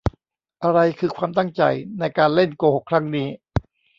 [0.63, 1.63] อะไรคือความตั้งใจ
[1.99, 3.29] ในการเล่นโกหกครั้งนี้?